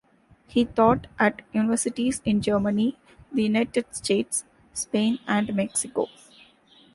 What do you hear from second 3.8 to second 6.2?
States, Spain, and Mexico.